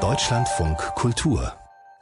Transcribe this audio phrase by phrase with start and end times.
[0.00, 1.54] Deutschlandfunk Kultur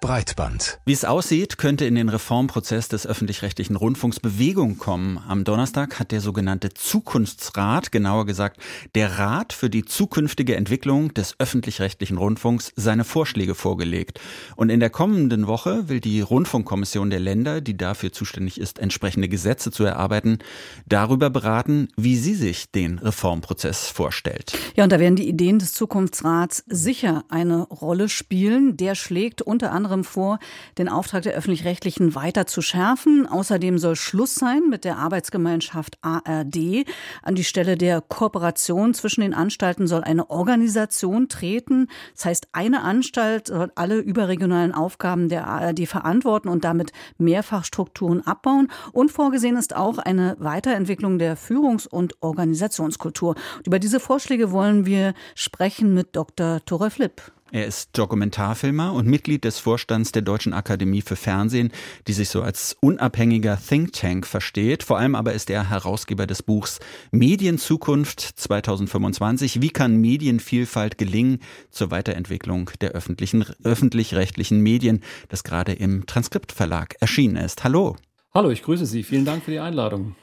[0.06, 0.78] Breitband.
[0.84, 5.18] Wie es aussieht, könnte in den Reformprozess des öffentlich-rechtlichen Rundfunks Bewegung kommen.
[5.26, 8.60] Am Donnerstag hat der sogenannte Zukunftsrat, genauer gesagt
[8.94, 14.20] der Rat für die zukünftige Entwicklung des öffentlich-rechtlichen Rundfunks, seine Vorschläge vorgelegt.
[14.54, 19.28] Und in der kommenden Woche will die Rundfunkkommission der Länder, die dafür zuständig ist, entsprechende
[19.28, 20.38] Gesetze zu erarbeiten,
[20.86, 24.56] darüber beraten, wie sie sich den Reformprozess vorstellt.
[24.76, 28.76] Ja, und da werden die Ideen des Zukunftsrats sicher eine Rolle spielen.
[28.76, 30.38] Der schlägt unter anderem anderem vor,
[30.78, 33.26] den Auftrag der öffentlich-rechtlichen weiter zu schärfen.
[33.26, 36.84] Außerdem soll Schluss sein mit der Arbeitsgemeinschaft ARD.
[37.22, 41.88] An die Stelle der Kooperation zwischen den Anstalten soll eine Organisation treten.
[42.14, 48.68] Das heißt, eine Anstalt soll alle überregionalen Aufgaben der ARD verantworten und damit Mehrfachstrukturen abbauen.
[48.92, 53.34] Und vorgesehen ist auch eine Weiterentwicklung der Führungs- und Organisationskultur.
[53.58, 56.60] Und über diese Vorschläge wollen wir sprechen mit Dr.
[56.64, 57.35] Tore Flipp.
[57.52, 61.70] Er ist Dokumentarfilmer und Mitglied des Vorstands der Deutschen Akademie für Fernsehen,
[62.08, 64.82] die sich so als unabhängiger Think Tank versteht.
[64.82, 66.80] Vor allem aber ist er Herausgeber des Buchs
[67.12, 69.62] Medienzukunft 2025.
[69.62, 71.38] Wie kann Medienvielfalt gelingen
[71.70, 77.62] zur Weiterentwicklung der öffentlichen, öffentlich-rechtlichen Medien, das gerade im Transkriptverlag erschienen ist?
[77.62, 77.94] Hallo.
[78.34, 79.04] Hallo, ich grüße Sie.
[79.04, 80.16] Vielen Dank für die Einladung.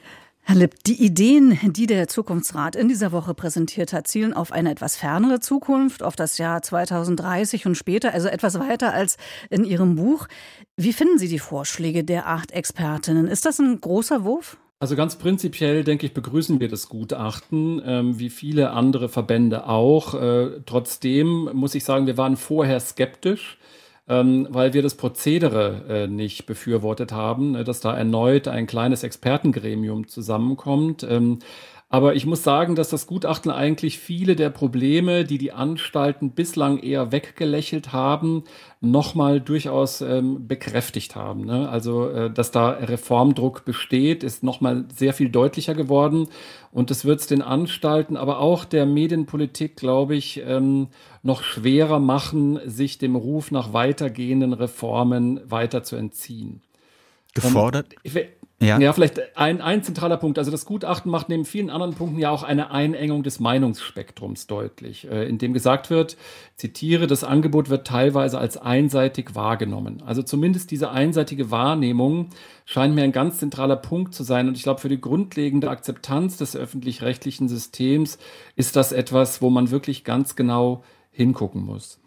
[0.46, 4.72] Herr Lipp, die Ideen, die der Zukunftsrat in dieser Woche präsentiert hat, zielen auf eine
[4.72, 9.16] etwas fernere Zukunft, auf das Jahr 2030 und später, also etwas weiter als
[9.50, 10.28] in Ihrem Buch.
[10.76, 13.28] Wie finden Sie die Vorschläge der acht Expertinnen?
[13.28, 14.58] Ist das ein großer Wurf?
[14.80, 20.14] Also ganz prinzipiell, denke ich, begrüßen wir das Gutachten, ähm, wie viele andere Verbände auch.
[20.14, 23.58] Äh, trotzdem muss ich sagen, wir waren vorher skeptisch
[24.08, 29.04] ähm, weil wir das Prozedere äh, nicht befürwortet haben, äh, dass da erneut ein kleines
[29.04, 31.04] Expertengremium zusammenkommt.
[31.10, 31.40] Ähm,
[31.94, 36.80] aber ich muss sagen, dass das Gutachten eigentlich viele der Probleme, die die Anstalten bislang
[36.80, 38.46] eher weggelächelt haben,
[38.82, 41.46] nochmal durchaus ähm, bekräftigt haben.
[41.46, 41.70] Ne?
[41.70, 46.30] Also, äh, dass da Reformdruck besteht, ist nochmal sehr viel deutlicher geworden.
[46.72, 50.88] Und es wird es den Anstalten, aber auch der Medienpolitik, glaube ich, ähm,
[51.22, 56.64] noch schwerer machen, sich dem Ruf nach weitergehenden Reformen weiter zu entziehen.
[57.34, 57.96] Gefordert?
[58.04, 58.28] Ähm,
[58.64, 58.80] ja.
[58.80, 60.38] ja, vielleicht ein, ein zentraler Punkt.
[60.38, 65.10] Also das Gutachten macht neben vielen anderen Punkten ja auch eine Einengung des Meinungsspektrums deutlich,
[65.10, 66.16] äh, in dem gesagt wird,
[66.56, 70.02] zitiere, das Angebot wird teilweise als einseitig wahrgenommen.
[70.06, 72.30] Also zumindest diese einseitige Wahrnehmung
[72.66, 74.48] scheint mir ein ganz zentraler Punkt zu sein.
[74.48, 78.18] Und ich glaube, für die grundlegende Akzeptanz des öffentlich-rechtlichen Systems
[78.56, 82.00] ist das etwas, wo man wirklich ganz genau hingucken muss.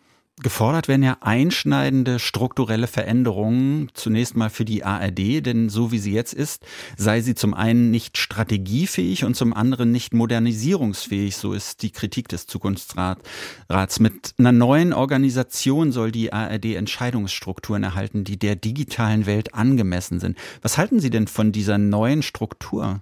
[0.43, 6.13] Gefordert werden ja einschneidende strukturelle Veränderungen, zunächst mal für die ARD, denn so wie sie
[6.13, 6.67] jetzt ist,
[6.99, 12.29] sei sie zum einen nicht strategiefähig und zum anderen nicht modernisierungsfähig, so ist die Kritik
[12.29, 13.99] des Zukunftsrats.
[13.99, 20.37] Mit einer neuen Organisation soll die ARD Entscheidungsstrukturen erhalten, die der digitalen Welt angemessen sind.
[20.61, 23.01] Was halten Sie denn von dieser neuen Struktur?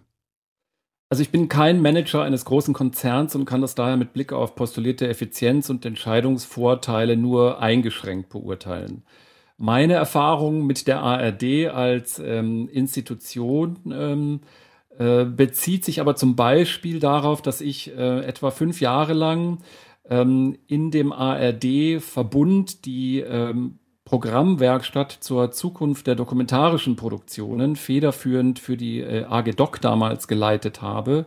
[1.15, 4.57] Also ich bin kein Manager eines großen Konzerns und kann das daher mit Blick auf
[4.57, 9.05] postulierte Effizienz und Entscheidungsvorteile nur eingeschränkt beurteilen.
[9.57, 14.41] Meine Erfahrung mit der ARD als ähm, Institution ähm,
[14.99, 19.59] äh, bezieht sich aber zum Beispiel darauf, dass ich äh, etwa fünf Jahre lang
[20.11, 29.01] ähm, in dem ARD-Verbund die ähm, Programmwerkstatt zur Zukunft der dokumentarischen Produktionen federführend für die
[29.01, 31.27] äh, AG Doc damals geleitet habe.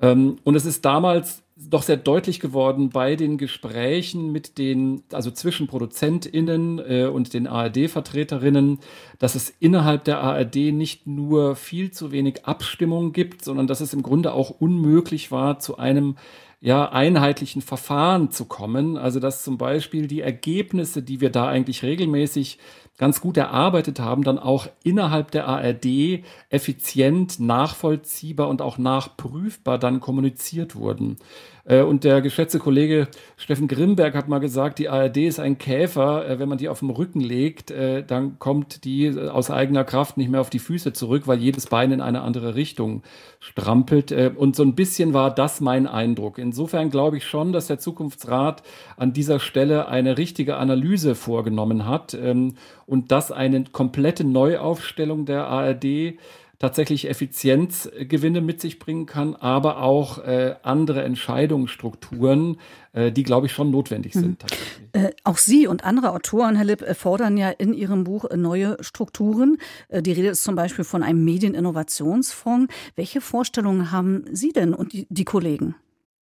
[0.00, 5.30] Ähm, und es ist damals doch sehr deutlich geworden bei den Gesprächen mit den, also
[5.30, 8.80] zwischen ProduzentInnen äh, und den ARD-Vertreterinnen,
[9.20, 13.94] dass es innerhalb der ARD nicht nur viel zu wenig Abstimmung gibt, sondern dass es
[13.94, 16.16] im Grunde auch unmöglich war, zu einem
[16.64, 18.96] ja, einheitlichen Verfahren zu kommen.
[18.96, 22.58] Also dass zum Beispiel die Ergebnisse, die wir da eigentlich regelmäßig
[22.96, 30.00] ganz gut erarbeitet haben, dann auch innerhalb der ARD effizient, nachvollziehbar und auch nachprüfbar dann
[30.00, 31.18] kommuniziert wurden.
[31.66, 36.28] Äh, und der geschätzte Kollege Steffen Grimberg hat mal gesagt, die ARD ist ein Käfer.
[36.28, 40.16] Äh, wenn man die auf dem Rücken legt, äh, dann kommt die aus eigener Kraft
[40.16, 43.02] nicht mehr auf die Füße zurück, weil jedes Bein in eine andere Richtung
[43.40, 44.12] strampelt.
[44.12, 46.38] Und so ein bisschen war das mein Eindruck.
[46.38, 48.62] Insofern glaube ich schon, dass der Zukunftsrat
[48.96, 52.54] an dieser Stelle eine richtige Analyse vorgenommen hat ähm,
[52.86, 56.14] und dass eine komplette Neuaufstellung der ARD
[56.58, 62.58] tatsächlich Effizienzgewinne mit sich bringen kann, aber auch äh, andere Entscheidungsstrukturen,
[62.92, 64.44] äh, die, glaube ich, schon notwendig sind.
[64.92, 65.00] Mhm.
[65.00, 68.36] Äh, auch Sie und andere Autoren, Herr Lipp, äh, fordern ja in Ihrem Buch äh,
[68.36, 69.58] neue Strukturen.
[69.88, 72.72] Äh, die Rede ist zum Beispiel von einem Medieninnovationsfonds.
[72.96, 75.74] Welche Vorstellungen haben Sie denn und die, die Kollegen?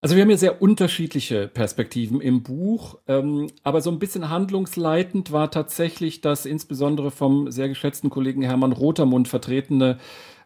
[0.05, 5.31] Also wir haben ja sehr unterschiedliche Perspektiven im Buch, ähm, aber so ein bisschen handlungsleitend
[5.31, 9.99] war tatsächlich das insbesondere vom sehr geschätzten Kollegen Hermann Rotermund vertretene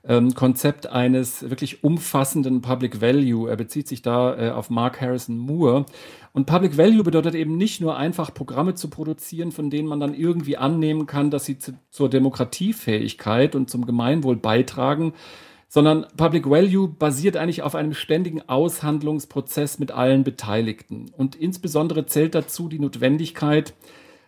[0.06, 3.48] ähm, Konzept eines wirklich umfassenden Public Value.
[3.48, 5.86] Er bezieht sich da äh, auf Mark Harrison Moore.
[6.34, 10.12] Und Public Value bedeutet eben nicht nur einfach Programme zu produzieren, von denen man dann
[10.12, 15.14] irgendwie annehmen kann, dass sie zu, zur Demokratiefähigkeit und zum Gemeinwohl beitragen,
[15.68, 21.10] sondern Public Value basiert eigentlich auf einem ständigen Aushandlungsprozess mit allen Beteiligten.
[21.16, 23.74] Und insbesondere zählt dazu die Notwendigkeit,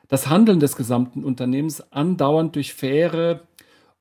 [0.08, 3.43] das Handeln des gesamten Unternehmens andauernd durch faire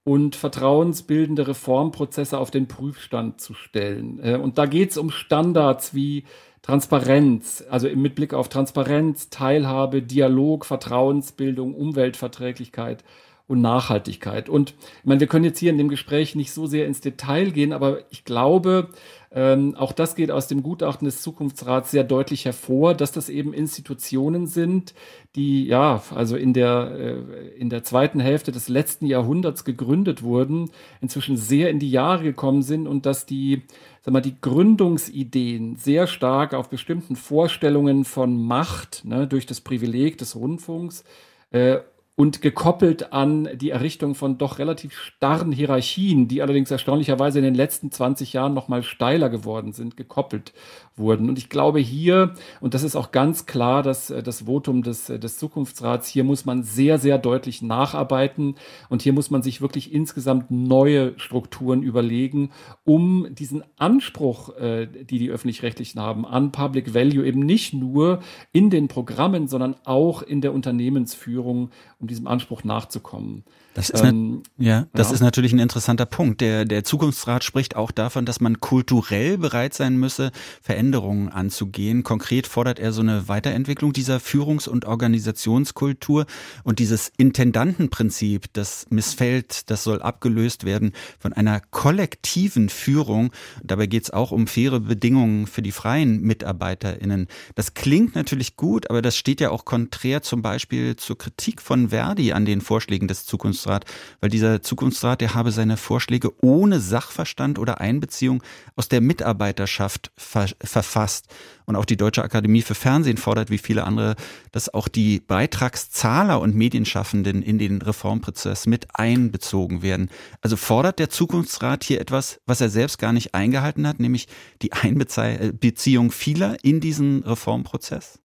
[0.04, 4.20] und vertrauensbildende Reformprozesse auf den Prüfstand zu stellen.
[4.24, 6.24] Äh, und da geht es um Standards wie
[6.62, 13.04] Transparenz, also mit Blick auf Transparenz, Teilhabe, Dialog, Vertrauensbildung, Umweltverträglichkeit
[13.48, 14.50] und Nachhaltigkeit.
[14.50, 17.52] Und ich meine, wir können jetzt hier in dem Gespräch nicht so sehr ins Detail
[17.52, 18.90] gehen, aber ich glaube,
[19.32, 23.54] ähm, auch das geht aus dem Gutachten des Zukunftsrats sehr deutlich hervor, dass das eben
[23.54, 24.94] Institutionen sind,
[25.36, 30.72] die ja, also in der, äh, in der zweiten Hälfte des letzten Jahrhunderts gegründet wurden,
[31.02, 33.64] inzwischen sehr in die Jahre gekommen sind und dass die,
[34.02, 40.18] sag mal, die Gründungsideen sehr stark auf bestimmten Vorstellungen von Macht ne, durch das Privileg
[40.18, 41.04] des Rundfunks
[41.52, 41.78] äh,
[42.18, 47.54] und gekoppelt an die Errichtung von doch relativ starren Hierarchien, die allerdings erstaunlicherweise in den
[47.54, 50.52] letzten 20 Jahren noch mal steiler geworden sind, gekoppelt
[50.96, 51.30] wurden.
[51.30, 55.12] Und ich glaube hier, und das ist auch ganz klar, dass äh, das Votum des,
[55.12, 58.56] äh, des Zukunftsrats, hier muss man sehr, sehr deutlich nacharbeiten
[58.90, 62.50] und hier muss man sich wirklich insgesamt neue Strukturen überlegen,
[62.84, 68.22] um diesen Anspruch, äh, die die öffentlich-rechtlichen haben, an Public Value eben nicht nur
[68.54, 73.44] in den Programmen, sondern auch in der Unternehmensführung, um diesem Anspruch nachzukommen.
[73.78, 75.14] Das ist, ähm, ja, das ja.
[75.14, 76.42] ist natürlich ein interessanter Punkt.
[76.42, 80.32] Der, der Zukunftsrat spricht auch davon, dass man kulturell bereit sein müsse,
[80.64, 82.02] Veränderungen anzugehen.
[82.02, 86.26] Konkret fordert er so eine Weiterentwicklung dieser Führungs- und Organisationskultur
[86.64, 93.32] und dieses Intendantenprinzip, das missfällt, das soll abgelöst werden von einer kollektiven Führung.
[93.64, 97.28] Dabei geht es auch um faire Bedingungen für die freien MitarbeiterInnen.
[97.54, 101.90] Das klingt natürlich gut, aber das steht ja auch konträr zum Beispiel zur Kritik von
[101.90, 103.67] Verdi an den Vorschlägen des Zukunftsrats.
[103.68, 103.86] Zukunftsrat,
[104.22, 108.42] weil dieser Zukunftsrat, der habe seine Vorschläge ohne Sachverstand oder Einbeziehung
[108.76, 111.28] aus der Mitarbeiterschaft ver verfasst.
[111.66, 114.16] Und auch die Deutsche Akademie für Fernsehen fordert, wie viele andere,
[114.54, 120.10] dass auch die Beitragszahler und Medienschaffenden in den Reformprozess mit einbezogen werden.
[120.42, 124.28] Also fordert der Zukunftsrat hier etwas, was er selbst gar nicht eingehalten hat, nämlich
[124.62, 128.20] die Einbeziehung vieler in diesen Reformprozess?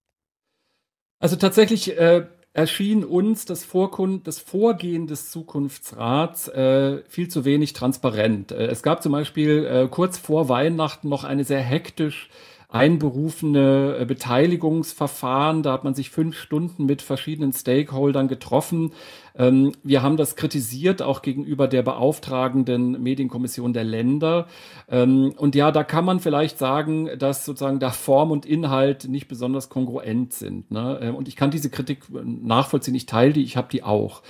[1.18, 7.72] Also tatsächlich äh, erschien uns das, Vorkund, das Vorgehen des Zukunftsrats äh, viel zu wenig
[7.72, 8.52] transparent.
[8.52, 12.28] Äh, es gab zum Beispiel äh, kurz vor Weihnachten noch eine sehr hektisch
[12.72, 15.62] einberufene äh, Beteiligungsverfahren.
[15.62, 18.92] Da hat man sich fünf Stunden mit verschiedenen Stakeholdern getroffen.
[19.36, 24.46] Ähm, wir haben das kritisiert, auch gegenüber der beauftragenden Medienkommission der Länder.
[24.88, 29.28] Ähm, und ja, da kann man vielleicht sagen, dass sozusagen da Form und Inhalt nicht
[29.28, 30.70] besonders kongruent sind.
[30.70, 30.98] Ne?
[31.02, 32.94] Ähm, und ich kann diese Kritik nachvollziehen.
[32.94, 34.22] Ich teile die, ich habe die auch.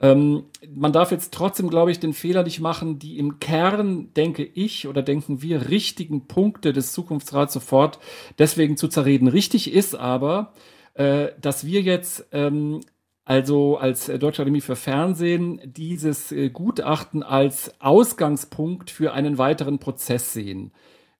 [0.00, 4.44] Ähm, man darf jetzt trotzdem, glaube ich, den Fehler nicht machen, die im Kern, denke
[4.44, 7.98] ich oder denken wir, richtigen Punkte des Zukunftsrats sofort
[8.38, 9.26] deswegen zu zerreden.
[9.26, 10.52] Richtig ist aber,
[10.94, 12.80] äh, dass wir jetzt ähm,
[13.24, 20.32] also als Deutsche Akademie für Fernsehen dieses äh, Gutachten als Ausgangspunkt für einen weiteren Prozess
[20.32, 20.72] sehen.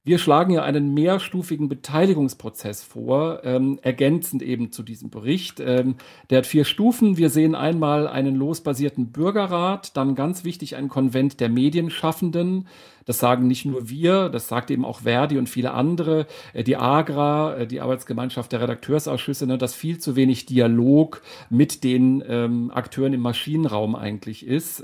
[0.08, 5.60] Wir schlagen ja einen mehrstufigen Beteiligungsprozess vor, ähm, ergänzend eben zu diesem Bericht.
[5.60, 5.96] Ähm,
[6.30, 7.18] der hat vier Stufen.
[7.18, 12.68] Wir sehen einmal einen losbasierten Bürgerrat, dann ganz wichtig ein Konvent der Medienschaffenden.
[13.04, 16.78] Das sagen nicht nur wir, das sagt eben auch Verdi und viele andere, äh, die
[16.78, 22.70] AGRA, äh, die Arbeitsgemeinschaft der Redakteursausschüsse, ne, dass viel zu wenig Dialog mit den ähm,
[22.74, 24.82] Akteuren im Maschinenraum eigentlich ist.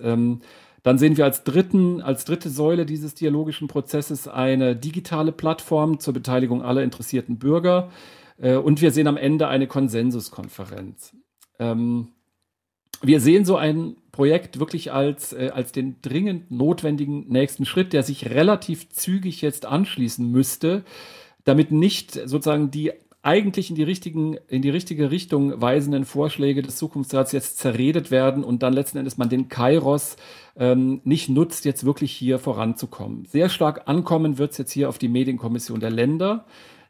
[0.85, 6.13] Dann sehen wir als, dritten, als dritte Säule dieses dialogischen Prozesses eine digitale Plattform zur
[6.13, 7.91] Beteiligung aller interessierten Bürger.
[8.39, 11.17] Äh, und wir sehen am Ende eine Konsensuskonferenz.
[11.59, 12.09] Ähm,
[13.01, 18.03] wir sehen so ein Projekt wirklich als, äh, als den dringend notwendigen nächsten Schritt, der
[18.03, 20.85] sich relativ zügig jetzt anschließen müsste,
[21.45, 22.93] damit nicht sozusagen die
[23.25, 28.45] eigentlich in die, richtigen, in die richtige Richtung weisenden Vorschläge des Zukunftsrats jetzt zerredet werden
[28.45, 30.17] und dann letzten Endes man den Kairos
[30.57, 33.25] ähm, nicht nutzt, jetzt wirklich hier voranzukommen.
[33.25, 36.45] Sehr stark ankommen wird es jetzt hier auf die Medienkommission der Länder.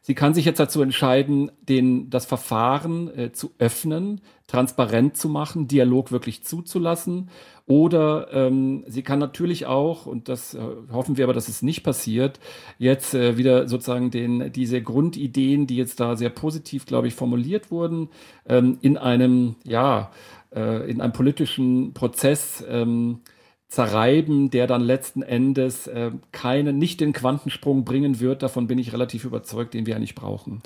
[0.07, 5.67] Sie kann sich jetzt dazu entscheiden, den, das Verfahren äh, zu öffnen, transparent zu machen,
[5.67, 7.31] Dialog wirklich zuzulassen.
[7.65, 10.59] Oder ähm, sie kann natürlich auch, und das äh,
[10.91, 12.39] hoffen wir aber, dass es nicht passiert,
[12.77, 17.71] jetzt äh, wieder sozusagen den, diese Grundideen, die jetzt da sehr positiv, glaube ich, formuliert
[17.71, 18.09] wurden,
[18.47, 20.11] ähm, in einem, ja,
[20.55, 23.21] äh, in einem politischen Prozess ähm,
[23.67, 28.43] zerreiben, der dann letzten Endes äh, keinen, nicht den Quantensprung bringen wird.
[28.43, 30.61] Davon bin ich relativ überzeugt, den wir eigentlich brauchen.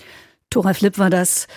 [0.50, 1.48] Tora Flipp war das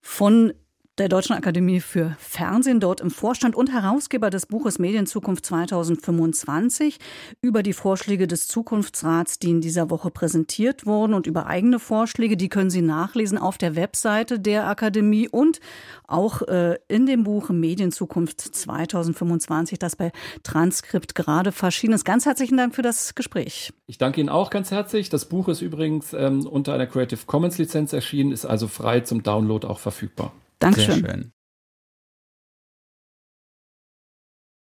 [0.00, 0.52] von
[1.02, 6.98] der Deutschen Akademie für Fernsehen, dort im Vorstand und Herausgeber des Buches Medienzukunft 2025
[7.40, 12.36] über die Vorschläge des Zukunftsrats, die in dieser Woche präsentiert wurden und über eigene Vorschläge,
[12.36, 15.58] die können Sie nachlesen auf der Webseite der Akademie und
[16.06, 20.12] auch äh, in dem Buch Medienzukunft 2025, das bei
[20.44, 22.04] Transkript gerade verschieden ist.
[22.04, 23.72] Ganz herzlichen Dank für das Gespräch.
[23.88, 25.08] Ich danke Ihnen auch ganz herzlich.
[25.08, 29.24] Das Buch ist übrigens ähm, unter einer Creative Commons Lizenz erschienen, ist also frei zum
[29.24, 30.32] Download auch verfügbar.
[30.62, 31.32] Dankeschön.